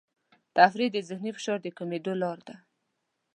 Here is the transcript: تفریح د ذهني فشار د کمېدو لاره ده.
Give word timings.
تفریح 0.57 0.89
د 0.93 0.97
ذهني 1.09 1.31
فشار 1.37 1.59
د 1.61 1.67
کمېدو 1.77 2.13
لاره 2.21 2.43
ده. 2.47 2.55